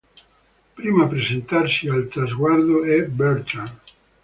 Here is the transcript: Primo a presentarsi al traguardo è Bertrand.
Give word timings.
Primo 0.79 1.03
a 1.03 1.07
presentarsi 1.07 1.87
al 1.87 2.07
traguardo 2.09 2.83
è 2.83 3.03
Bertrand. 3.05 3.79